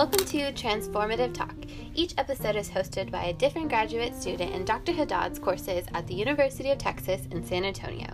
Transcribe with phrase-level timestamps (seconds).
[0.00, 1.54] Welcome to Transformative Talk.
[1.94, 4.92] Each episode is hosted by a different graduate student in Dr.
[4.92, 8.08] Haddad's courses at the University of Texas in San Antonio.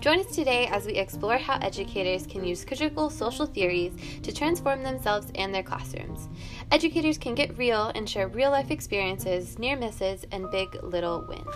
[0.00, 3.92] Join us today as we explore how educators can use critical social theories
[4.24, 6.28] to transform themselves and their classrooms.
[6.72, 11.46] Educators can get real and share real life experiences, near misses, and big little wins.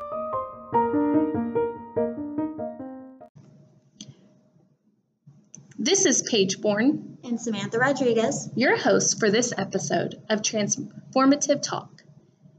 [5.77, 8.51] This is Paige Bourne, and Samantha Rodriguez.
[8.55, 12.03] your host for this episode of Transformative Talk.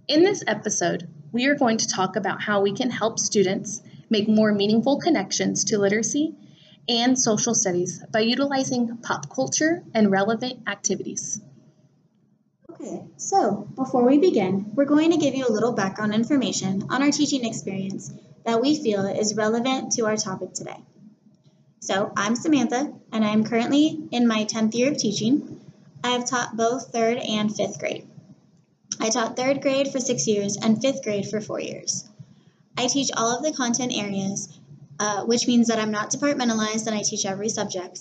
[0.07, 4.27] In this episode, we are going to talk about how we can help students make
[4.27, 6.33] more meaningful connections to literacy
[6.89, 11.39] and social studies by utilizing pop culture and relevant activities.
[12.71, 17.03] Okay, so before we begin, we're going to give you a little background information on
[17.03, 18.11] our teaching experience
[18.45, 20.77] that we feel is relevant to our topic today.
[21.79, 25.61] So, I'm Samantha, and I am currently in my 10th year of teaching.
[26.03, 28.07] I have taught both third and fifth grade.
[28.99, 32.05] I taught third grade for six years and fifth grade for four years.
[32.77, 34.49] I teach all of the content areas,
[34.99, 37.99] uh, which means that I'm not departmentalized and I teach every subject.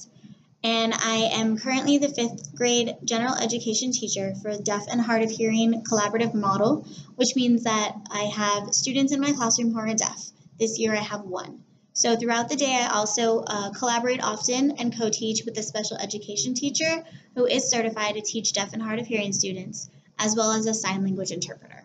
[0.63, 5.23] And I am currently the fifth grade general education teacher for a deaf and hard
[5.23, 9.95] of hearing collaborative model, which means that I have students in my classroom who are
[9.95, 10.31] deaf.
[10.59, 11.64] This year I have one.
[11.97, 16.55] So throughout the day, I also uh, collaborate often and co-teach with a special education
[16.55, 17.05] teacher
[17.37, 20.75] who is certified to teach deaf and hard of hearing students, as well as a
[20.75, 21.85] sign language interpreter.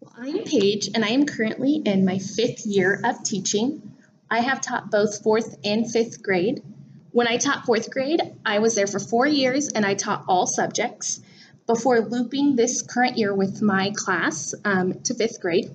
[0.00, 3.96] Well, I am Paige, and I am currently in my fifth year of teaching.
[4.30, 6.62] I have taught both fourth and fifth grade.
[7.10, 10.46] When I taught fourth grade, I was there for four years and I taught all
[10.46, 11.22] subjects
[11.66, 15.74] before looping this current year with my class um, to fifth grade.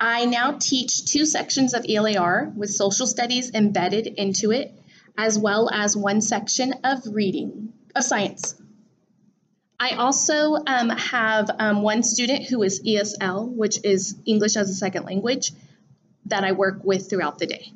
[0.00, 4.72] I now teach two sections of ELAR with social studies embedded into it,
[5.16, 8.54] as well as one section of reading, of science.
[9.80, 14.74] I also um, have um, one student who is ESL, which is English as a
[14.74, 15.52] Second Language,
[16.26, 17.72] that I work with throughout the day.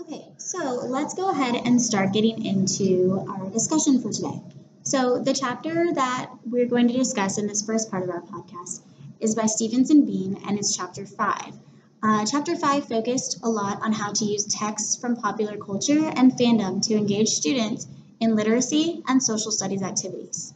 [0.00, 4.40] Okay, so let's go ahead and start getting into our discussion for today.
[4.82, 8.80] So, the chapter that we're going to discuss in this first part of our podcast
[9.22, 11.54] is by Stevens and Bean and it's chapter 5.
[12.02, 16.32] Uh, chapter 5 focused a lot on how to use texts from popular culture and
[16.32, 17.86] fandom to engage students
[18.18, 20.52] in literacy and social studies activities.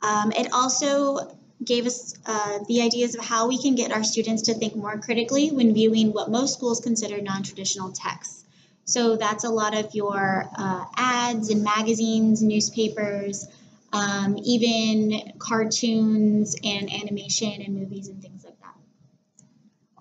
[0.00, 4.42] Um, it also gave us uh, the ideas of how we can get our students
[4.44, 8.44] to think more critically when viewing what most schools consider non traditional texts.
[8.86, 13.46] So that's a lot of your uh, ads and magazines, newspapers,
[13.92, 18.74] um, even cartoons and animation and movies and things like that.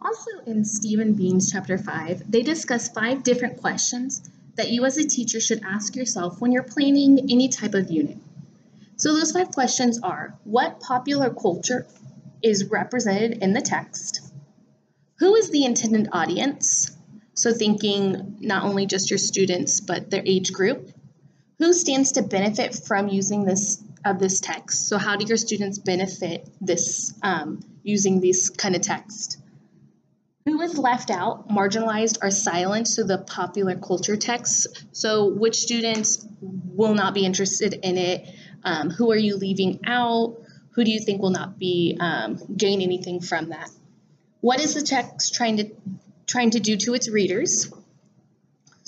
[0.01, 5.07] Also, in Stephen Bean's chapter 5, they discuss five different questions that you as a
[5.07, 8.17] teacher should ask yourself when you're planning any type of unit.
[8.97, 11.87] So, those five questions are What popular culture
[12.43, 14.21] is represented in the text?
[15.19, 16.91] Who is the intended audience?
[17.33, 20.88] So, thinking not only just your students, but their age group.
[21.59, 24.87] Who stands to benefit from using this of this text?
[24.87, 29.37] So, how do your students benefit this um, using this kind of text?
[30.45, 34.67] Who is left out, marginalized, or silenced to the popular culture texts?
[34.93, 38.29] So, which students will not be interested in it?
[38.63, 40.37] Um, who are you leaving out?
[40.71, 43.69] Who do you think will not be um, gain anything from that?
[44.39, 45.69] What is the text trying to
[46.25, 47.69] trying to do to its readers?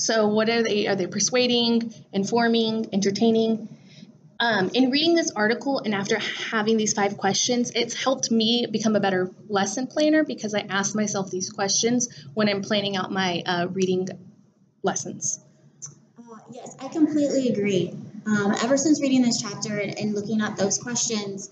[0.02, 0.88] So, what are they?
[0.88, 3.70] Are they persuading, informing, entertaining?
[4.40, 8.96] Um, in reading this article and after having these five questions, it's helped me become
[8.96, 13.44] a better lesson planner because I ask myself these questions when I'm planning out my
[13.46, 14.08] uh, reading
[14.82, 15.40] lessons.
[16.18, 17.94] Uh, yes, I completely agree.
[18.26, 21.52] Um, ever since reading this chapter and, and looking at those questions,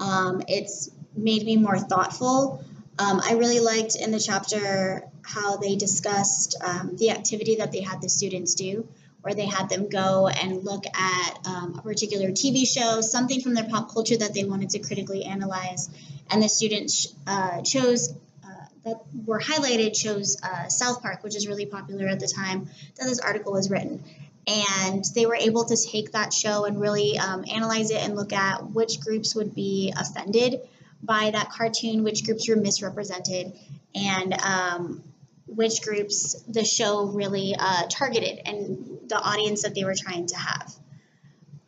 [0.00, 2.64] um, it's made me more thoughtful.
[2.98, 7.80] Um, I really liked in the chapter how they discussed um, the activity that they
[7.80, 8.86] had the students do
[9.24, 13.54] where they had them go and look at um, a particular TV show, something from
[13.54, 15.88] their pop culture that they wanted to critically analyze.
[16.30, 18.12] And the students uh, chose,
[18.44, 22.68] uh, that were highlighted, chose uh, South Park, which is really popular at the time
[22.96, 24.04] that this article was written.
[24.46, 28.34] And they were able to take that show and really um, analyze it and look
[28.34, 30.60] at which groups would be offended
[31.04, 33.52] by that cartoon, which groups were misrepresented,
[33.94, 35.02] and um,
[35.46, 40.36] which groups the show really uh, targeted and the audience that they were trying to
[40.36, 40.74] have.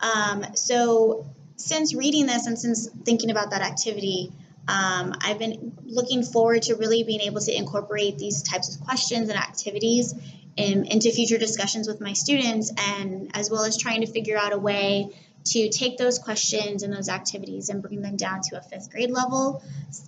[0.01, 4.33] Um, so, since reading this and since thinking about that activity,
[4.69, 9.29] um, I've been looking forward to really being able to incorporate these types of questions
[9.29, 10.15] and activities
[10.57, 14.53] in, into future discussions with my students, and as well as trying to figure out
[14.53, 15.11] a way
[15.47, 19.11] to take those questions and those activities and bring them down to a fifth grade
[19.11, 19.63] level,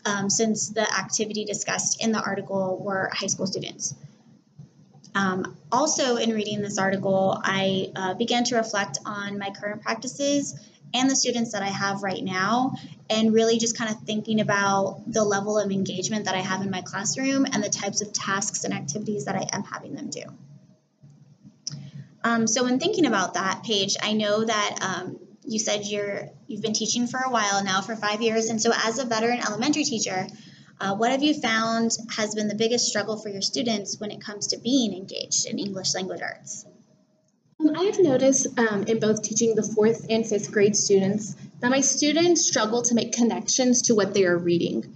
[0.05, 3.95] um, since the activity discussed in the article were high school students.
[5.15, 10.55] Um, also, in reading this article, I uh, began to reflect on my current practices
[10.95, 12.75] and the students that I have right now,
[13.11, 16.71] and really just kind of thinking about the level of engagement that I have in
[16.71, 20.23] my classroom and the types of tasks and activities that I am having them do.
[22.25, 25.19] Um, so, when thinking about that, Paige, I know that um,
[25.49, 28.71] you said you're you've been teaching for a while now, for five years, and so
[28.85, 30.27] as a veteran elementary teacher,
[30.81, 34.21] uh, what have you found has been the biggest struggle for your students when it
[34.21, 36.67] comes to being engaged in English language arts?
[37.61, 41.71] Um, I have noticed um, in both teaching the fourth and fifth grade students that
[41.71, 44.95] my students struggle to make connections to what they are reading.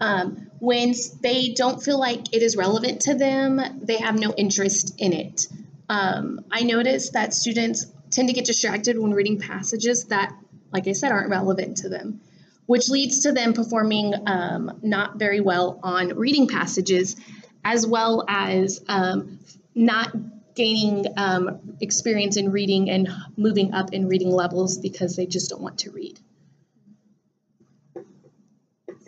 [0.00, 4.94] Um, when they don't feel like it is relevant to them, they have no interest
[4.98, 5.46] in it.
[5.88, 10.32] Um, I notice that students tend to get distracted when reading passages that,
[10.72, 12.20] like I said, aren't relevant to them
[12.66, 17.16] which leads to them performing um, not very well on reading passages,
[17.64, 19.38] as well as um,
[19.74, 20.14] not
[20.54, 25.62] gaining um, experience in reading and moving up in reading levels because they just don't
[25.62, 26.18] want to read.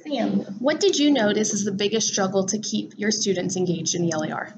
[0.03, 4.07] Sam, what did you notice is the biggest struggle to keep your students engaged in
[4.07, 4.53] the LAR?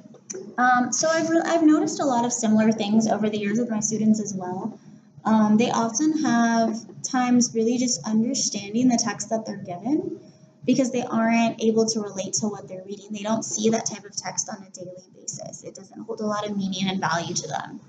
[0.59, 3.81] Um, so I've, I've noticed a lot of similar things over the years with my
[3.81, 4.79] students as well.
[5.25, 10.21] Um, they often have times really just understanding the text that they're given
[10.65, 13.07] because they aren't able to relate to what they're reading.
[13.11, 15.63] They don't see that type of text on a daily basis.
[15.65, 17.81] It doesn't hold a lot of meaning and value to them.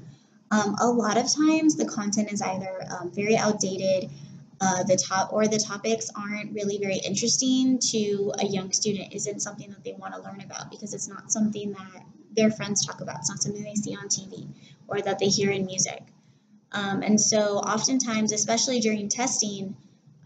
[0.51, 4.09] Um, a lot of times, the content is either um, very outdated,
[4.61, 9.13] uh, the top or the topics aren't really very interesting to a young student.
[9.13, 12.03] Isn't something that they want to learn about because it's not something that
[12.37, 13.17] their friends talk about.
[13.19, 14.47] It's not something they see on TV
[14.87, 16.01] or that they hear in music.
[16.71, 19.75] Um, and so, oftentimes, especially during testing,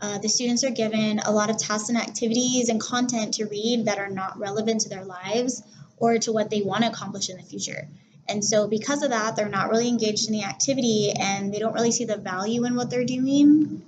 [0.02, 3.86] uh, the students are given a lot of tasks and activities and content to read
[3.86, 5.64] that are not relevant to their lives
[5.98, 7.88] or to what they want to accomplish in the future.
[8.28, 11.74] And so, because of that, they're not really engaged in the activity and they don't
[11.74, 13.84] really see the value in what they're doing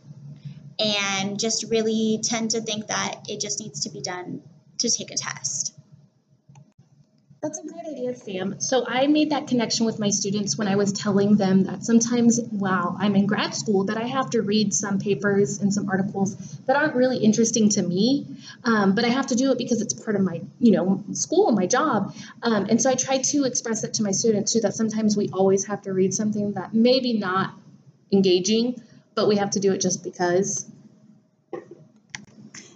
[0.79, 4.41] and just really tend to think that it just needs to be done
[4.79, 5.72] to take a test.
[7.43, 8.61] That's a great idea, Sam.
[8.61, 12.39] So I made that connection with my students when I was telling them that sometimes,
[12.53, 16.37] wow, I'm in grad school, that I have to read some papers and some articles
[16.67, 18.25] that aren't really interesting to me,
[18.63, 21.51] um, but I have to do it because it's part of my, you know, school,
[21.51, 22.15] my job.
[22.43, 25.27] Um, and so I try to express it to my students too, that sometimes we
[25.33, 27.53] always have to read something that maybe not
[28.09, 28.81] engaging,
[29.15, 30.65] but we have to do it just because.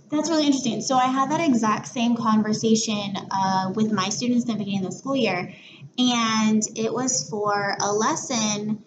[0.09, 0.81] That's really interesting.
[0.81, 4.91] So I had that exact same conversation uh, with my students in the beginning of
[4.91, 5.53] the school year,
[5.97, 8.83] and it was for a lesson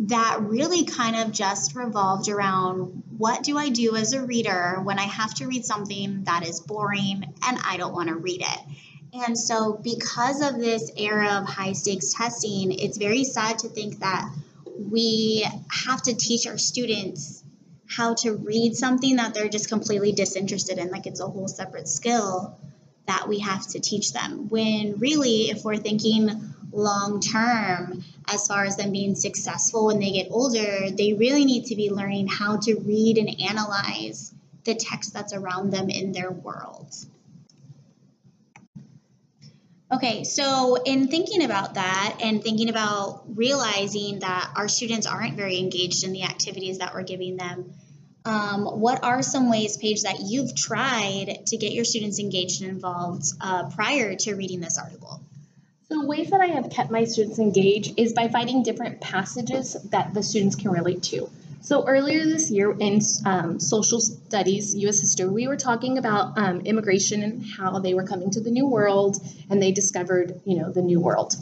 [0.00, 4.98] that really kind of just revolved around what do I do as a reader when
[4.98, 8.60] I have to read something that is boring and I don't want to read it.
[9.12, 13.98] And so, because of this era of high stakes testing, it's very sad to think
[13.98, 14.32] that
[14.78, 17.44] we have to teach our students
[17.94, 21.88] how to read something that they're just completely disinterested in, like it's a whole separate
[21.88, 22.56] skill
[23.06, 24.48] that we have to teach them.
[24.48, 26.30] When really, if we're thinking
[26.72, 31.66] long term, as far as them being successful when they get older, they really need
[31.66, 34.32] to be learning how to read and analyze
[34.64, 36.94] the text that's around them in their world.
[39.92, 45.58] Okay, so in thinking about that and thinking about realizing that our students aren't very
[45.58, 47.72] engaged in the activities that we're giving them,
[48.24, 52.70] um, what are some ways, Paige, that you've tried to get your students engaged and
[52.70, 55.20] involved uh, prior to reading this article?
[55.88, 60.14] So ways that I have kept my students engaged is by finding different passages that
[60.14, 61.28] the students can relate to.
[61.62, 65.00] So earlier this year in um, social studies, U.S.
[65.00, 68.66] history, we were talking about um, immigration and how they were coming to the New
[68.66, 69.18] World,
[69.50, 71.34] and they discovered, you know, the New World.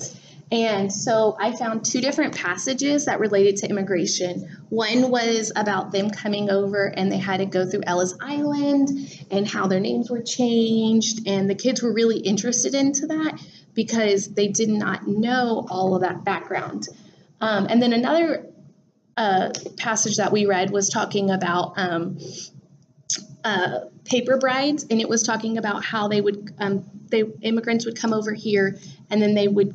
[0.51, 4.49] And so I found two different passages that related to immigration.
[4.71, 8.89] One was about them coming over and they had to go through Ellis Island
[9.31, 13.41] and how their names were changed, and the kids were really interested into that
[13.75, 16.89] because they did not know all of that background.
[17.41, 18.48] Um, and then another
[19.19, 22.19] uh, passage that we read was talking about um,
[23.45, 27.99] uh, paper brides, and it was talking about how they would, um, they immigrants would
[27.99, 28.79] come over here,
[29.11, 29.75] and then they would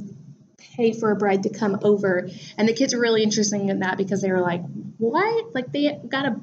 [0.58, 3.98] pay for a bride to come over, and the kids were really interested in that
[3.98, 4.64] because they were like,
[4.98, 5.54] "What?
[5.54, 6.40] Like they got a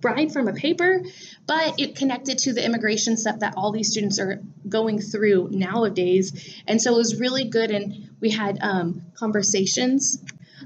[0.00, 1.04] bride from a paper?"
[1.46, 6.60] But it connected to the immigration stuff that all these students are going through nowadays,
[6.66, 10.18] and so it was really good, and we had um, conversations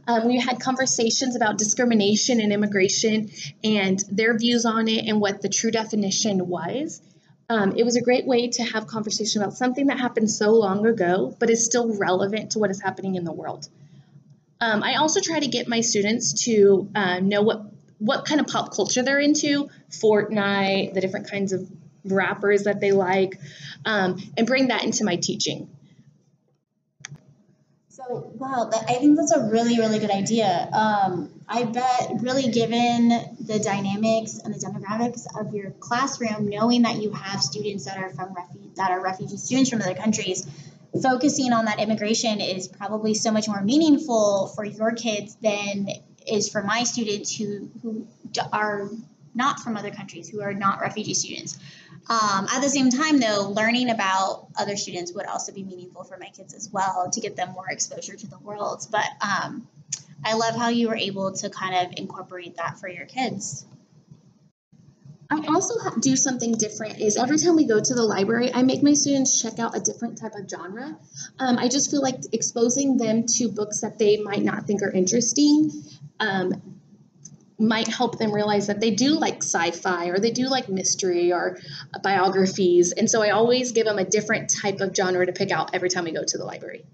[0.07, 3.31] Um, we had conversations about discrimination and immigration
[3.65, 7.03] and their views on it and what the true definition was.
[7.49, 10.85] Um, it was a great way to have conversation about something that happened so long
[10.87, 13.69] ago, but is still relevant to what is happening in the world.
[14.61, 17.67] Um, I also try to get my students to uh, know what
[17.99, 21.67] what kind of pop culture they're into, Fortnite, the different kinds of
[22.05, 23.39] rappers that they like,
[23.87, 25.71] um, and bring that into my teaching.
[27.97, 30.69] So, wow, I think that's a really, really good idea.
[30.71, 33.09] Um, I bet, really, given
[33.41, 38.11] the dynamics and the demographics of your classroom, knowing that you have students that are
[38.11, 40.47] from refu- that are refugee students from other countries,
[41.03, 45.89] focusing on that immigration is probably so much more meaningful for your kids than
[46.27, 48.07] is for my students who who
[48.53, 48.91] are
[49.35, 51.59] not from other countries, who are not refugee students.
[52.09, 56.17] Um, at the same time, though, learning about other students would also be meaningful for
[56.19, 58.87] my kids as well to get them more exposure to the world.
[58.91, 59.67] But um,
[60.25, 63.67] I love how you were able to kind of incorporate that for your kids.
[65.29, 68.83] I also do something different is every time we go to the library, I make
[68.83, 70.97] my students check out a different type of genre.
[71.41, 74.91] Um, I just feel like exposing them to books that they might not think are
[74.91, 75.73] interesting
[76.21, 76.66] um,
[77.59, 81.59] might help them realize that they do like sci-fi or they do like mystery or
[82.03, 82.93] biographies.
[82.93, 85.89] And so i always give them a different type of genre to pick out every
[85.89, 86.85] time we go to the library.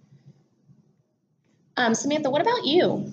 [1.76, 3.12] Um, samantha what about you?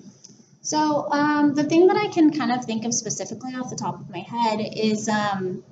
[0.62, 3.98] So um, the thing that i can kind of think of specifically off the top
[3.98, 5.64] of my head is um,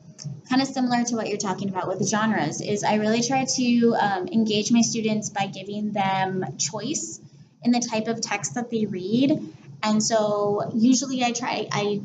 [0.48, 3.44] kind of similar to what you're talking about with the genres is i really try
[3.44, 7.20] to um, engage my students by giving them choice
[7.62, 12.02] in the type of text that they read and so usually I try I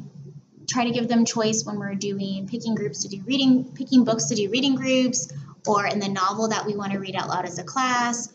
[0.67, 4.25] try to give them choice when we're doing picking groups to do reading, picking books
[4.25, 5.31] to do reading groups,
[5.67, 8.31] or in the novel that we want to read out loud as a class,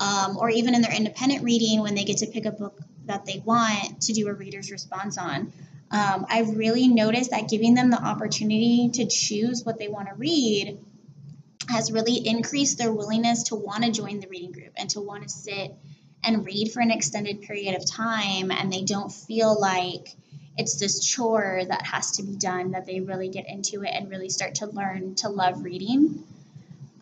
[0.00, 3.24] um, or even in their independent reading when they get to pick a book that
[3.26, 5.52] they want to do a reader's response on.
[5.90, 10.14] Um, I've really noticed that giving them the opportunity to choose what they want to
[10.14, 10.78] read
[11.68, 15.22] has really increased their willingness to want to join the reading group and to want
[15.24, 15.74] to sit
[16.24, 20.14] and read for an extended period of time and they don't feel like
[20.56, 24.10] it's this chore that has to be done that they really get into it and
[24.10, 26.24] really start to learn to love reading.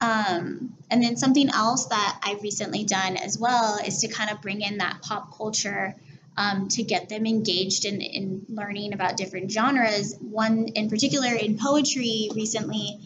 [0.00, 4.40] Um, and then something else that I've recently done as well is to kind of
[4.40, 5.94] bring in that pop culture
[6.36, 10.16] um, to get them engaged in, in learning about different genres.
[10.20, 13.00] One in particular in poetry recently,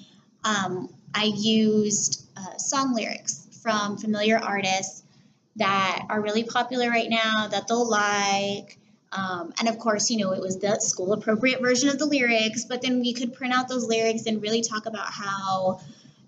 [0.44, 5.03] um, I used uh, song lyrics from familiar artists
[5.56, 8.78] that are really popular right now that they'll like.
[9.12, 12.64] Um, and of course, you know, it was the school appropriate version of the lyrics,
[12.64, 15.80] but then we could print out those lyrics and really talk about how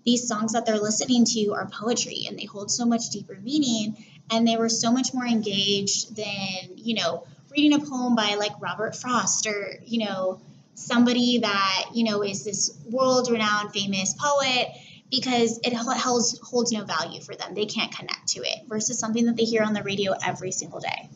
[0.05, 3.97] these songs that they're listening to are poetry and they hold so much deeper meaning.
[4.31, 8.51] And they were so much more engaged than, you know, reading a poem by like
[8.61, 10.39] Robert Frost or, you know,
[10.75, 14.69] somebody that, you know, is this world renowned famous poet
[15.09, 17.53] because it holds holds no value for them.
[17.53, 20.79] They can't connect to it versus something that they hear on the radio every single
[20.79, 21.09] day.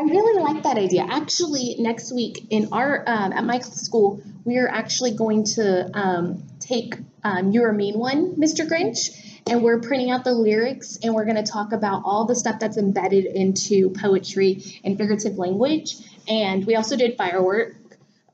[0.00, 1.04] I really like that idea.
[1.08, 6.44] Actually, next week in our um, at my school, we are actually going to um,
[6.60, 6.94] take
[7.24, 8.68] um, "You're One," Mr.
[8.68, 9.10] Grinch,
[9.48, 12.60] and we're printing out the lyrics, and we're going to talk about all the stuff
[12.60, 15.96] that's embedded into poetry and figurative language.
[16.28, 17.74] And we also did firework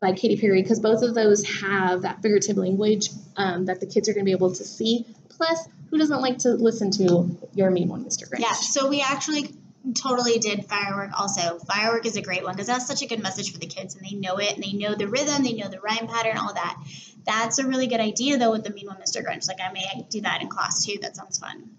[0.05, 4.09] by Katy Perry because both of those have that figurative language um, that the kids
[4.09, 5.07] are going to be able to see.
[5.31, 8.29] Plus, who doesn't like to listen to You're a Mean One, Mr.
[8.29, 8.41] Grinch?
[8.41, 9.55] Yeah, so we actually
[9.95, 11.59] totally did firework also.
[11.59, 14.07] Firework is a great one because that's such a good message for the kids and
[14.07, 16.77] they know it and they know the rhythm, they know the rhyme pattern, all that.
[17.25, 19.25] That's a really good idea though with the Mean One, Mr.
[19.25, 19.49] Grinch.
[19.49, 20.99] Like I may do that in class too.
[21.01, 21.71] That sounds fun.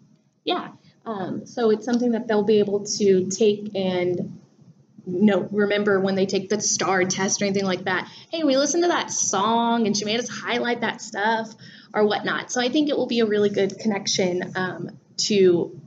[0.44, 0.70] Yeah.
[1.06, 4.40] Um, so it's something that they'll be able to take and
[5.06, 8.10] no remember when they take the STAAR test or anything like that.
[8.32, 11.54] Hey we listened to that song and she made us highlight that stuff
[11.94, 12.52] or whatnot.
[12.52, 15.80] So i think it will be a really good connection um, to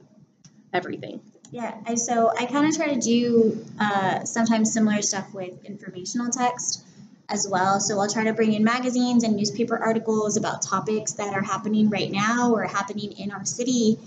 [0.72, 1.20] everything.
[1.50, 6.30] Yeah I, so i kind of try to do uh, sometimes similar stuff with informational
[6.30, 6.84] text
[7.28, 7.80] as well.
[7.80, 11.90] So i'll try to bring in magazines and newspaper articles about topics that are happening
[11.90, 13.98] right now or happening in our city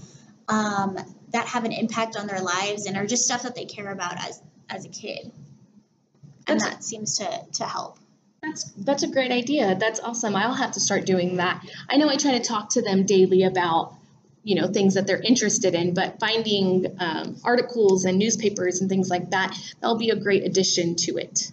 [0.48, 0.98] um,
[1.32, 4.18] that have an impact on their lives and are just stuff that they care about
[4.18, 4.42] as
[4.72, 5.32] as a kid.
[6.48, 8.00] And that's, that seems to, to help.
[8.42, 9.76] That's that's a great idea.
[9.76, 10.36] That's awesome.
[10.36, 11.64] I'll have to start doing that.
[11.88, 13.94] I know I try to talk to them daily about
[14.44, 19.12] you know things that they're interested in, but finding um, articles and newspapers and things
[19.12, 21.52] like that that'll be a great addition to it.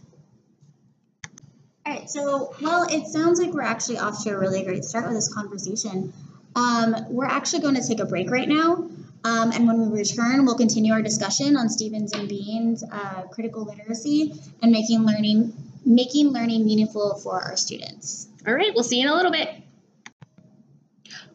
[1.84, 2.08] All right.
[2.08, 5.32] So well, it sounds like we're actually off to a really great start with this
[5.32, 6.14] conversation.
[6.56, 8.88] Um, we're actually going to take a break right now.
[9.24, 13.64] Um, and when we return, we'll continue our discussion on Stevens and Bean's uh, critical
[13.64, 14.32] literacy
[14.62, 15.52] and making learning
[15.84, 18.28] making learning meaningful for our students.
[18.46, 19.48] All right, we'll see you in a little bit.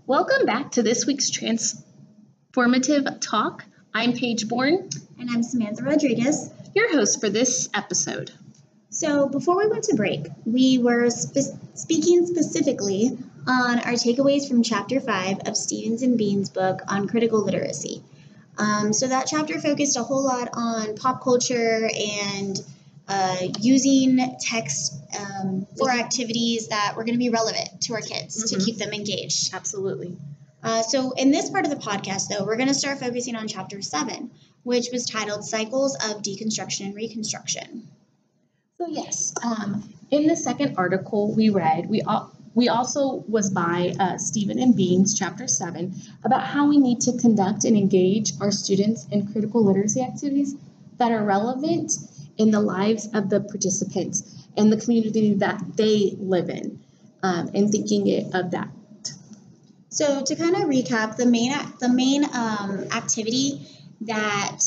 [0.05, 3.65] Welcome back to this week's transformative talk.
[3.93, 6.49] I'm Paige Bourne, And I'm Samantha Rodriguez.
[6.75, 8.31] your host for this episode.
[8.89, 14.63] So before we went to break, we were spe- speaking specifically on our takeaways from
[14.63, 18.03] Chapter 5 of Stevens and Bean's book on critical literacy.
[18.57, 21.89] Um, so that chapter focused a whole lot on pop culture
[22.27, 22.61] and
[23.07, 28.51] uh, using text um, for activities that were going to be relevant to our kids
[28.51, 28.65] to Mhm.
[28.65, 29.53] keep them engaged.
[29.53, 30.15] Absolutely.
[30.61, 33.47] Uh, so, in this part of the podcast, though, we're going to start focusing on
[33.49, 34.31] chapter seven,
[34.63, 37.87] which was titled Cycles of Deconstruction and Reconstruction.
[38.77, 43.93] So yes, um, in the second article we read, we al- we also was by
[43.99, 48.51] uh, Stephen and Beans, chapter seven, about how we need to conduct and engage our
[48.51, 50.55] students in critical literacy activities
[50.97, 51.93] that are relevant
[52.37, 56.79] in the lives of the participants and the community that they live in,
[57.23, 58.69] um, and thinking it, of that.
[59.89, 63.67] So, to kind of recap, the main the main um, activity
[64.01, 64.59] that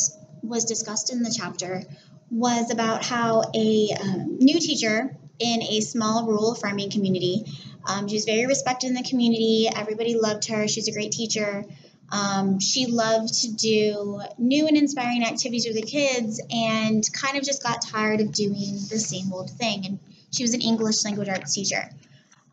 [0.42, 1.82] was discussed in the chapter
[2.30, 7.44] was about how a um, new teacher in a small rural farming community.
[7.86, 9.68] Um, she was very respected in the community.
[9.74, 10.68] Everybody loved her.
[10.68, 11.64] She's a great teacher.
[12.10, 17.44] Um, she loved to do new and inspiring activities with the kids and kind of
[17.44, 19.86] just got tired of doing the same old thing.
[19.86, 19.98] And
[20.30, 21.90] she was an English language arts teacher.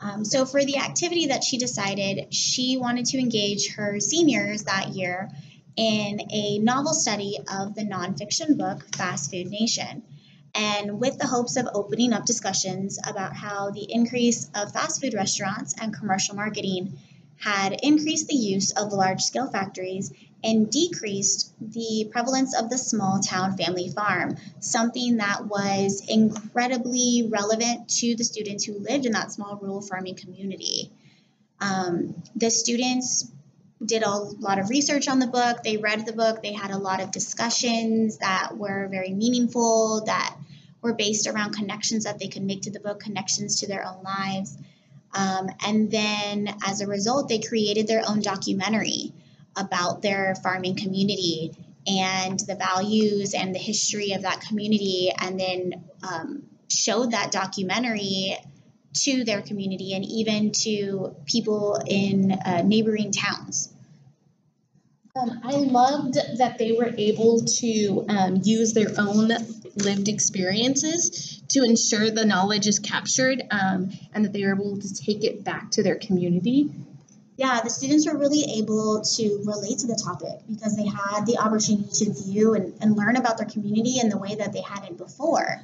[0.01, 4.89] Um, so, for the activity that she decided, she wanted to engage her seniors that
[4.89, 5.29] year
[5.75, 10.03] in a novel study of the nonfiction book Fast Food Nation.
[10.55, 15.13] And with the hopes of opening up discussions about how the increase of fast food
[15.13, 16.97] restaurants and commercial marketing
[17.39, 23.19] had increased the use of large scale factories and decreased the prevalence of the small
[23.19, 29.31] town family farm, something that was incredibly relevant to the students who lived in that
[29.31, 30.91] small rural farming community.
[31.61, 33.31] Um, the students
[33.83, 36.77] did a lot of research on the book, they read the book, they had a
[36.77, 40.35] lot of discussions that were very meaningful, that
[40.83, 44.03] were based around connections that they could make to the book, connections to their own
[44.03, 44.57] lives.
[45.15, 49.13] Um, and then as a result, they created their own documentary
[49.55, 51.55] about their farming community
[51.87, 58.37] and the values and the history of that community, and then um, showed that documentary
[58.93, 63.73] to their community and even to people in uh, neighboring towns.
[65.15, 69.31] Um, I loved that they were able to um, use their own
[69.75, 74.93] lived experiences to ensure the knowledge is captured um, and that they are able to
[74.93, 76.69] take it back to their community.
[77.35, 81.39] Yeah, the students were really able to relate to the topic because they had the
[81.39, 84.97] opportunity to view and, and learn about their community in the way that they hadn't
[84.97, 85.61] before.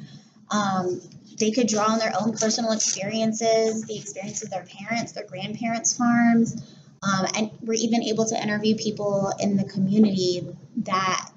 [0.49, 0.99] Um,
[1.37, 5.95] they could draw on their own personal experiences, the experiences of their parents, their grandparents'
[5.95, 11.35] farms, um, and were even able to interview people in the community that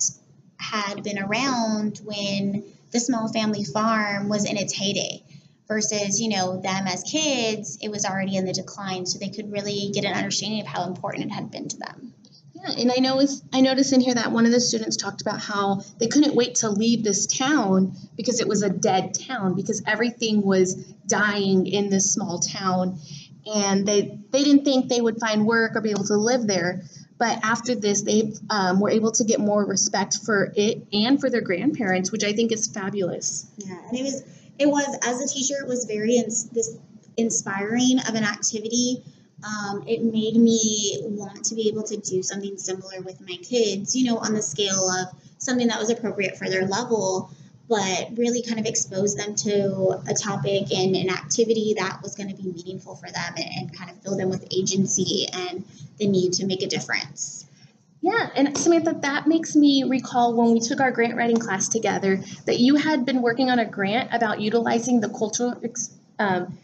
[0.72, 5.22] had been around when the small family farm was in its heyday
[5.68, 9.52] versus you know them as kids it was already in the decline so they could
[9.52, 12.14] really get an understanding of how important it had been to them
[12.54, 15.40] Yeah, and I know I noticed in here that one of the students talked about
[15.40, 19.82] how they couldn't wait to leave this town because it was a dead town because
[19.86, 20.74] everything was
[21.06, 22.98] dying in this small town,
[23.46, 26.82] and they they didn't think they would find work or be able to live there.
[27.22, 31.30] But after this, they um, were able to get more respect for it and for
[31.30, 33.46] their grandparents, which I think is fabulous.
[33.58, 34.24] yeah and it was
[34.58, 36.76] it was as a teacher it was very this
[37.16, 39.04] inspiring of an activity
[39.44, 43.94] um, it made me want to be able to do something similar with my kids
[43.94, 45.06] you know on the scale of
[45.38, 47.30] something that was appropriate for their level
[47.68, 52.28] but really kind of expose them to a topic and an activity that was going
[52.28, 55.64] to be meaningful for them and, and kind of fill them with agency and
[55.98, 57.46] the need to make a difference
[58.00, 62.22] Yeah, and Samantha, that makes me recall when we took our grant writing class together
[62.46, 66.58] that you had been working on a grant about utilizing the cultural ex- um,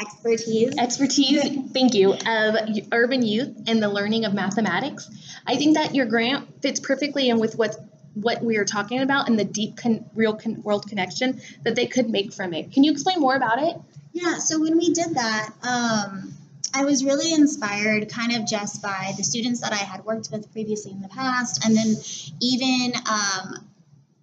[0.00, 2.56] expertise expertise, thank you, of
[2.92, 5.10] urban youth and the learning of mathematics.
[5.46, 7.76] I think that your grant fits perfectly in with what
[8.14, 11.86] what we are talking about and the deep con- real con- world connection that they
[11.86, 12.72] could make from it.
[12.72, 13.76] Can you explain more about it?
[14.12, 16.34] Yeah, so when we did that, um,
[16.74, 20.52] I was really inspired kind of just by the students that I had worked with
[20.52, 21.94] previously in the past, and then
[22.40, 23.68] even um,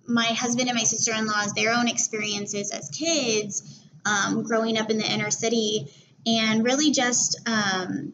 [0.08, 4.90] my husband and my sister in law's their own experiences as kids um, growing up
[4.90, 5.88] in the inner city,
[6.28, 8.14] and really just um,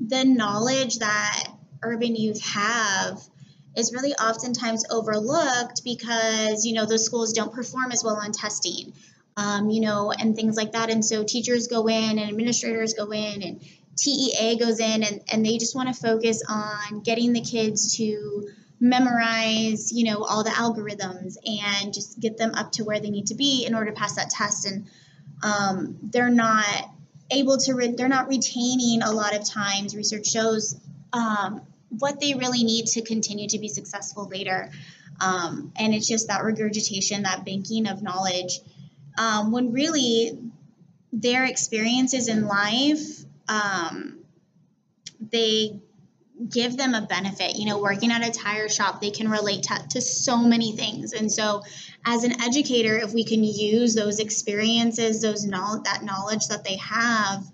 [0.00, 1.48] the knowledge that
[1.82, 3.22] urban youth have
[3.76, 8.92] is really oftentimes overlooked because you know those schools don't perform as well on testing
[9.36, 13.10] um, you know and things like that and so teachers go in and administrators go
[13.12, 13.60] in and
[13.96, 18.48] TEA goes in and, and they just want to focus on getting the kids to
[18.78, 23.28] memorize, you know, all the algorithms and just get them up to where they need
[23.28, 24.66] to be in order to pass that test.
[24.66, 24.86] And
[25.42, 26.90] um, they're not
[27.30, 30.78] able to, re- they're not retaining a lot of times, research shows,
[31.12, 34.70] um, what they really need to continue to be successful later.
[35.20, 38.60] Um, and it's just that regurgitation, that banking of knowledge,
[39.18, 40.38] um, when really
[41.12, 44.18] their experiences in life um,
[45.20, 45.80] they
[46.48, 47.56] give them a benefit.
[47.56, 51.12] You know, working at a tire shop, they can relate to, to so many things.
[51.12, 51.62] And so,
[52.04, 56.76] as an educator, if we can use those experiences, those knowledge, that knowledge that they
[56.76, 57.44] have,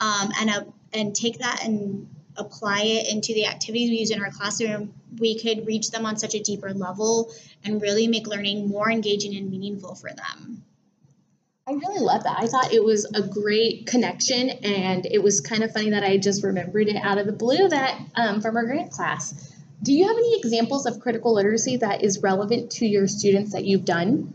[0.00, 4.22] um, and a, and take that and apply it into the activities we use in
[4.22, 7.32] our classroom, we could reach them on such a deeper level
[7.64, 10.64] and really make learning more engaging and meaningful for them.
[11.66, 12.38] I really love that.
[12.38, 16.16] I thought it was a great connection, and it was kind of funny that I
[16.16, 19.54] just remembered it out of the blue that um, from our grant class.
[19.82, 23.64] Do you have any examples of critical literacy that is relevant to your students that
[23.64, 24.32] you've done?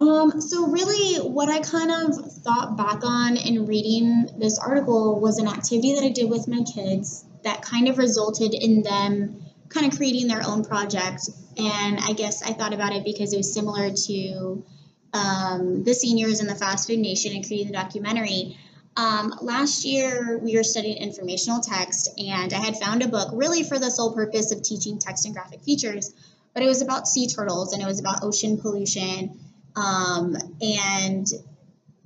[0.00, 5.38] Um, so really what I kind of thought back on in reading this article was
[5.38, 9.86] an activity that I did with my kids that kind of resulted in them kind
[9.86, 11.28] of creating their own project.
[11.58, 14.64] And I guess I thought about it because it was similar to
[15.12, 18.56] um, the seniors in the Fast Food Nation and creating the documentary.
[18.96, 23.64] Um, last year, we were studying informational text, and I had found a book really
[23.64, 26.12] for the sole purpose of teaching text and graphic features,
[26.54, 29.38] but it was about sea turtles and it was about ocean pollution
[29.80, 31.26] um, and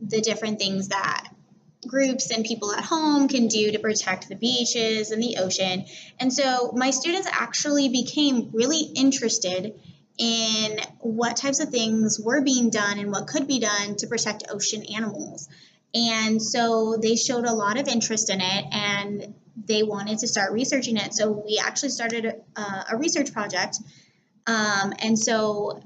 [0.01, 1.29] the different things that
[1.87, 5.85] groups and people at home can do to protect the beaches and the ocean.
[6.19, 9.75] And so my students actually became really interested
[10.17, 14.45] in what types of things were being done and what could be done to protect
[14.51, 15.49] ocean animals.
[15.95, 20.53] And so they showed a lot of interest in it and they wanted to start
[20.53, 21.15] researching it.
[21.15, 22.61] So we actually started a,
[22.93, 23.79] a research project.
[24.47, 25.81] Um, and so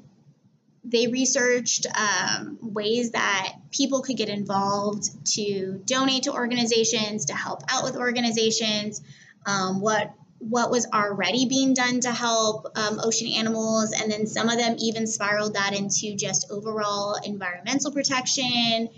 [0.84, 7.62] they researched um, ways that people could get involved to donate to organizations, to help
[7.68, 9.02] out with organizations,
[9.46, 14.48] um, what what was already being done to help um, ocean animals, and then some
[14.48, 18.88] of them even spiraled that into just overall environmental protection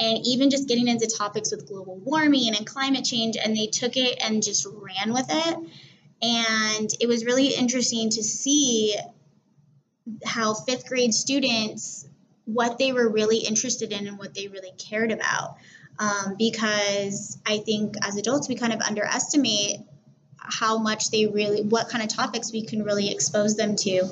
[0.00, 3.36] and even just getting into topics with global warming and climate change.
[3.36, 5.58] And they took it and just ran with it.
[6.22, 8.96] And it was really interesting to see
[10.24, 12.06] how fifth grade students
[12.44, 15.56] what they were really interested in and what they really cared about.
[15.98, 19.78] Um, because I think as adults, we kind of underestimate
[20.36, 24.04] how much they really, what kind of topics we can really expose them to.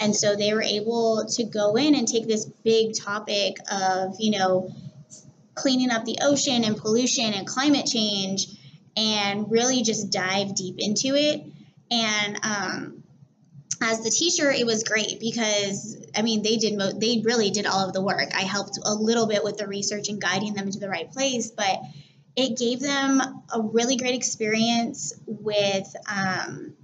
[0.00, 4.38] And so they were able to go in and take this big topic of, you
[4.38, 4.70] know,
[5.54, 8.46] cleaning up the ocean and pollution and climate change
[8.96, 11.42] and really just dive deep into it.
[11.90, 12.97] And um,
[13.80, 17.66] as the teacher, it was great because I mean they did mo- they really did
[17.66, 18.34] all of the work.
[18.34, 21.50] I helped a little bit with the research and guiding them into the right place,
[21.50, 21.80] but
[22.36, 26.74] it gave them a really great experience with um,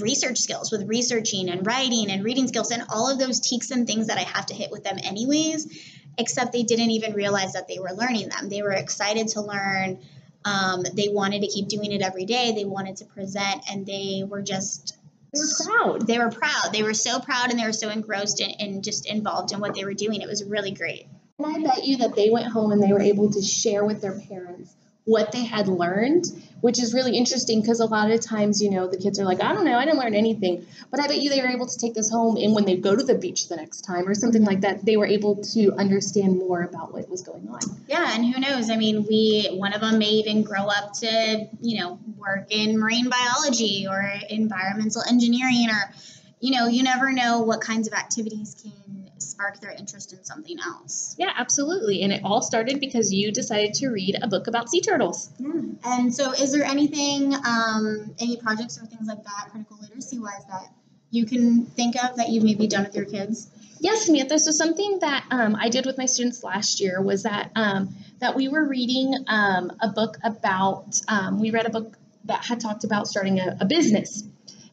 [0.00, 3.86] research skills, with researching and writing and reading skills, and all of those TEKS and
[3.86, 5.92] things that I have to hit with them anyways.
[6.16, 8.48] Except they didn't even realize that they were learning them.
[8.48, 9.98] They were excited to learn.
[10.44, 12.52] Um, they wanted to keep doing it every day.
[12.52, 14.96] They wanted to present, and they were just
[15.34, 16.06] they were proud.
[16.06, 16.72] They were proud.
[16.72, 19.84] They were so proud, and they were so engrossed and, just involved in what they
[19.84, 20.20] were doing.
[20.20, 21.06] It was really great.
[21.38, 24.00] And I bet you that they went home and they were able to share with
[24.00, 26.24] their parents what they had learned,
[26.64, 29.42] which is really interesting because a lot of times, you know, the kids are like,
[29.42, 30.66] I don't know, I didn't learn anything.
[30.90, 32.96] But I bet you they were able to take this home and when they go
[32.96, 36.38] to the beach the next time or something like that, they were able to understand
[36.38, 37.60] more about what was going on.
[37.86, 38.70] Yeah, and who knows?
[38.70, 42.78] I mean, we one of them may even grow up to, you know, work in
[42.78, 45.94] marine biology or environmental engineering or
[46.40, 50.58] you know, you never know what kinds of activities can spark their interest in something
[50.60, 51.16] else.
[51.18, 52.02] Yeah, absolutely.
[52.02, 55.30] And it all started because you decided to read a book about sea turtles.
[55.38, 55.52] Yeah.
[55.84, 60.44] And so, is there anything, um, any projects or things like that, critical literacy wise,
[60.48, 60.68] that
[61.10, 63.48] you can think of that you've maybe done with your kids?
[63.80, 64.38] Yes, Samantha.
[64.38, 68.34] So something that um, I did with my students last year was that um, that
[68.34, 71.00] we were reading um, a book about.
[71.08, 74.24] Um, we read a book that had talked about starting a, a business.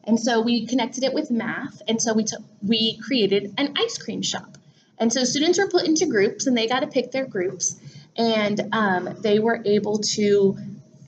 [0.04, 3.98] And so we connected it with math, and so we took we created an ice
[3.98, 4.58] cream shop.
[4.98, 7.76] And so students were put into groups, and they got to pick their groups,
[8.16, 10.56] and um, they were able to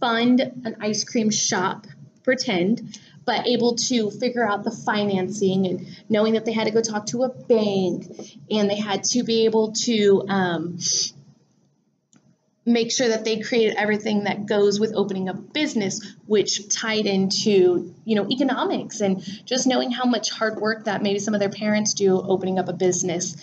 [0.00, 1.86] fund an ice cream shop
[2.22, 6.82] pretend, but able to figure out the financing and knowing that they had to go
[6.82, 8.06] talk to a bank
[8.50, 10.78] and they had to be able to um,
[12.66, 17.94] make sure that they created everything that goes with opening a business which tied into
[18.04, 21.50] you know economics and just knowing how much hard work that maybe some of their
[21.50, 23.36] parents do opening up a business.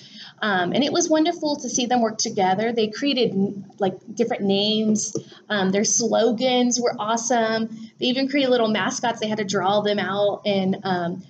[0.44, 2.74] Um, and it was wonderful to see them work together.
[2.74, 5.16] They created like different names.
[5.48, 7.68] Um, their slogans were awesome.
[8.00, 9.20] They even created little mascots.
[9.20, 11.24] They had to draw them out and um,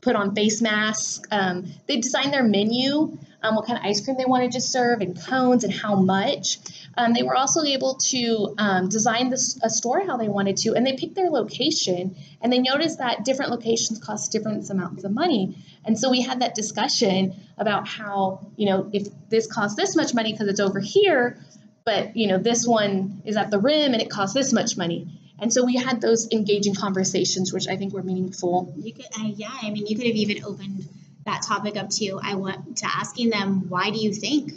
[0.00, 1.26] put on face masks.
[1.32, 5.00] Um, they designed their menu um, what kind of ice cream they wanted to serve
[5.00, 6.58] and cones and how much
[6.96, 10.74] um, they were also able to um, design this, a store how they wanted to,
[10.74, 12.16] and they picked their location.
[12.40, 15.56] And they noticed that different locations cost different amounts of money.
[15.84, 20.14] And so we had that discussion about how, you know, if this costs this much
[20.14, 21.38] money because it's over here,
[21.84, 25.08] but you know, this one is at the rim and it costs this much money.
[25.38, 28.72] And so we had those engaging conversations, which I think were meaningful.
[28.76, 30.86] You could, uh, yeah, I mean, you could have even opened
[31.24, 34.52] that topic up to I went to asking them, why do you think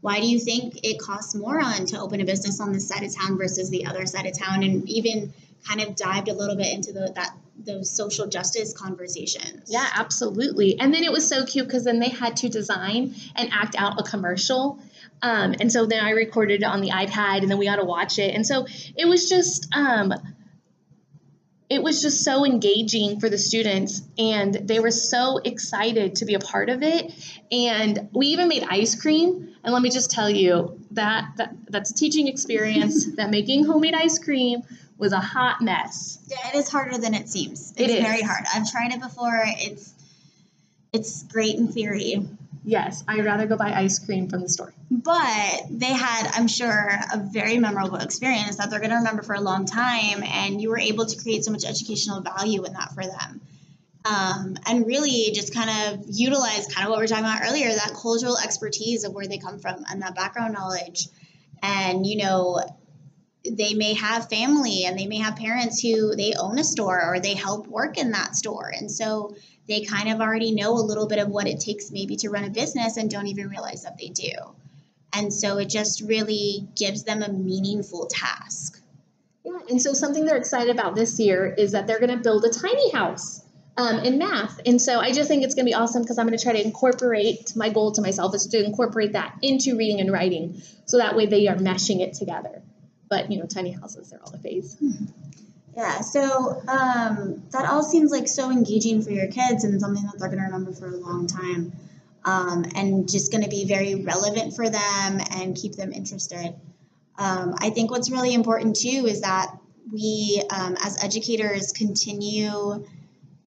[0.00, 3.02] why do you think it costs more on to open a business on this side
[3.02, 4.62] of town versus the other side of town?
[4.62, 5.32] And even
[5.66, 9.64] kind of dived a little bit into the, that those social justice conversations.
[9.66, 10.78] Yeah absolutely.
[10.78, 14.00] And then it was so cute because then they had to design and act out
[14.00, 14.78] a commercial.
[15.20, 17.84] Um, and so then i recorded it on the ipad and then we got to
[17.84, 18.34] watch it.
[18.34, 20.14] And so it was just um,
[21.70, 26.34] it was just so engaging for the students and they were so excited to be
[26.34, 27.12] a part of it.
[27.52, 31.90] And we even made ice cream and let me just tell you that, that that's
[31.90, 34.62] a teaching experience that making homemade ice cream
[34.96, 36.18] was a hot mess.
[36.28, 37.72] Yeah it is harder than it seems.
[37.72, 38.02] It's it is.
[38.02, 38.44] very hard.
[38.54, 39.42] I've tried it before.
[39.44, 39.92] It's
[40.92, 42.26] it's great in theory
[42.68, 44.74] Yes, I'd rather go buy ice cream from the store.
[44.90, 49.34] But they had, I'm sure, a very memorable experience that they're going to remember for
[49.34, 50.22] a long time.
[50.22, 53.40] And you were able to create so much educational value in that for them.
[54.04, 57.70] Um, and really just kind of utilize kind of what we are talking about earlier
[57.70, 61.08] that cultural expertise of where they come from and that background knowledge.
[61.62, 62.60] And, you know,
[63.50, 67.18] they may have family and they may have parents who they own a store or
[67.18, 68.70] they help work in that store.
[68.76, 69.34] And so
[69.68, 72.44] they kind of already know a little bit of what it takes maybe to run
[72.44, 74.32] a business and don't even realize that they do.
[75.12, 78.82] And so it just really gives them a meaningful task.
[79.44, 82.44] Yeah, and so something they're excited about this year is that they're going to build
[82.44, 83.42] a tiny house
[83.76, 84.60] um, in math.
[84.66, 86.52] And so I just think it's going to be awesome because I'm going to try
[86.52, 90.98] to incorporate my goal to myself is to incorporate that into reading and writing so
[90.98, 92.62] that way they are meshing it together.
[93.08, 94.76] But, you know, tiny houses, they're all the phase.
[94.76, 95.04] Mm-hmm.
[95.76, 100.18] Yeah, so um, that all seems like so engaging for your kids and something that
[100.18, 101.72] they're going to remember for a long time
[102.24, 106.54] um, and just going to be very relevant for them and keep them interested.
[107.16, 109.56] Um, I think what's really important too is that
[109.92, 112.84] we, um, as educators, continue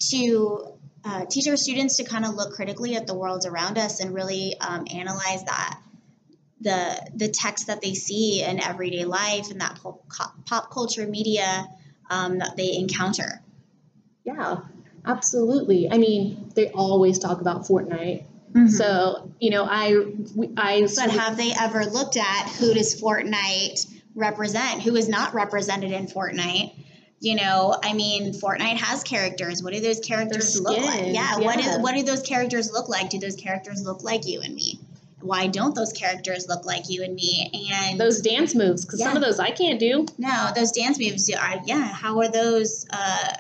[0.10, 0.68] to
[1.04, 4.14] uh, teach our students to kind of look critically at the world around us and
[4.14, 5.80] really um, analyze that
[6.62, 10.04] the the text that they see in everyday life and that pop,
[10.46, 11.68] pop culture media
[12.12, 13.42] um, that they encounter.
[14.24, 14.58] Yeah,
[15.06, 15.90] absolutely.
[15.90, 18.26] I mean, they always talk about Fortnite.
[18.52, 18.68] Mm-hmm.
[18.68, 19.96] So you know, I
[20.58, 20.88] I.
[20.96, 24.82] But have they ever looked at who does Fortnite represent?
[24.82, 26.76] Who is not represented in Fortnite?
[27.22, 29.64] You know, I mean, Fortnite has characters.
[29.64, 31.14] What do those characters look like?
[31.14, 31.40] Yeah, yeah.
[31.40, 33.10] What do what do those characters look like?
[33.10, 34.80] Do those characters look like you and me?
[35.24, 37.70] Why don't those characters look like you and me?
[37.74, 39.08] And those dance moves, because yeah.
[39.08, 40.06] some of those I can't do.
[40.18, 41.88] No, those dance moves, are, yeah.
[41.88, 43.34] How are those uh,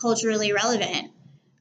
[0.00, 1.10] culturally relevant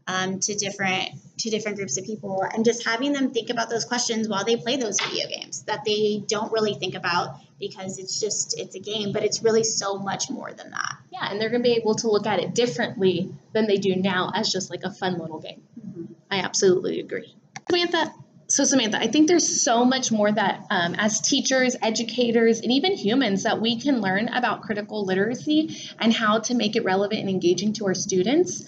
[0.07, 2.43] um, to different to different groups of people?
[2.43, 5.83] And just having them think about those questions while they play those video games that
[5.85, 9.97] they don't really think about because it's just it's a game, but it's really so
[9.97, 10.97] much more than that.
[11.11, 13.95] Yeah, and they're going to be able to look at it differently than they do
[13.95, 15.61] now as just like a fun little game.
[15.79, 16.13] Mm-hmm.
[16.29, 17.33] I absolutely agree.
[17.69, 18.13] Samantha,
[18.49, 22.93] so Samantha, I think there's so much more that um, as teachers, educators, and even
[22.93, 27.29] humans that we can learn about critical literacy and how to make it relevant and
[27.29, 28.65] engaging to our students.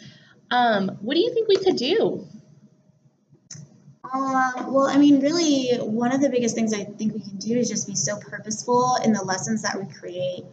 [0.52, 2.28] Um, what do you think we could do?
[4.04, 7.58] Uh, well, I mean, really, one of the biggest things I think we can do
[7.58, 10.44] is just be so purposeful in the lessons that we create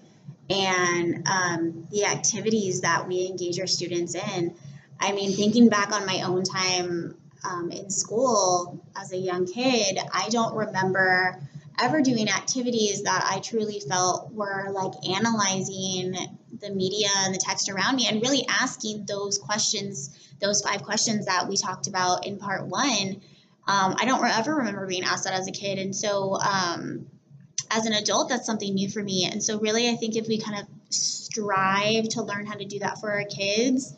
[0.51, 4.55] and um, the activities that we engage our students in.
[5.01, 9.99] I mean, thinking back on my own time um, in school as a young kid,
[10.13, 11.41] I don't remember
[11.79, 16.17] ever doing activities that I truly felt were like analyzing
[16.59, 21.27] the media and the text around me and really asking those questions, those five questions
[21.27, 23.21] that we talked about in part one.
[23.69, 25.79] Um, I don't ever remember being asked that as a kid.
[25.79, 27.07] And so, um,
[27.71, 29.29] as an adult, that's something new for me.
[29.31, 32.79] And so, really, I think if we kind of strive to learn how to do
[32.79, 33.93] that for our kids,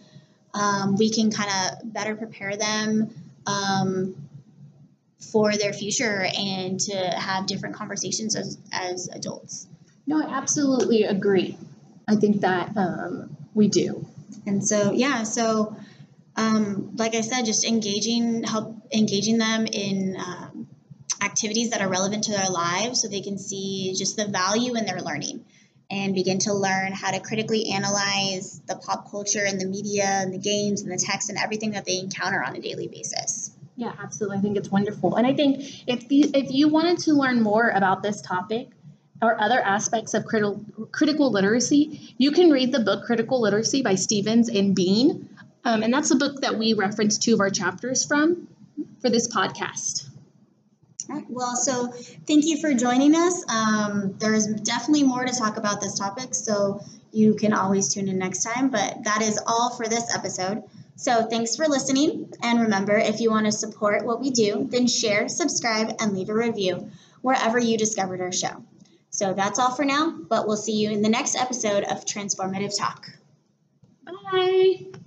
[0.55, 3.11] um, we can kind of better prepare them
[3.49, 4.15] um,
[5.33, 9.67] for their future and to have different conversations as, as adults.
[10.07, 11.59] No, I absolutely agree.
[12.07, 14.07] I think that um, we do.
[14.47, 15.77] And so, yeah, so
[16.37, 20.69] um, like I said, just engaging, help engaging them in um,
[21.23, 24.87] activities that are relevant to their lives so they can see just the value in
[24.87, 25.45] their learning
[25.91, 30.33] and begin to learn how to critically analyze the pop culture and the media and
[30.33, 33.51] the games and the text and everything that they encounter on a daily basis.
[33.77, 34.39] Yeah, absolutely.
[34.39, 35.15] I think it's wonderful.
[35.15, 38.69] And I think if the, if you wanted to learn more about this topic
[39.23, 40.61] or other aspects of critical
[40.93, 45.29] critical literacy, you can read the book Critical Literacy by Stevens and Bean.
[45.65, 48.49] Um, and that's the book that we referenced two of our chapters from
[49.01, 50.08] for this podcast.
[51.11, 51.25] All right.
[51.29, 51.89] Well, so
[52.27, 53.45] thank you for joining us.
[53.49, 56.81] Um, there's definitely more to talk about this topic, so
[57.13, 58.69] you can always tune in next time.
[58.69, 60.65] But that is all for this episode.
[60.97, 62.33] So thanks for listening.
[62.43, 66.29] And remember, if you want to support what we do, then share, subscribe, and leave
[66.29, 66.91] a review
[67.23, 68.63] wherever you discovered our show.
[69.11, 72.77] So that's all for now, but we'll see you in the next episode of Transformative
[72.77, 73.11] Talk.
[74.05, 74.98] Bye.